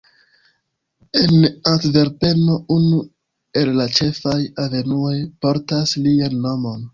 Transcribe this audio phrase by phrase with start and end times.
[1.23, 1.35] En
[1.71, 3.03] Antverpeno unu
[3.61, 4.35] el la ĉefaj
[4.65, 5.13] avenuoj
[5.47, 6.83] portas lian nomon.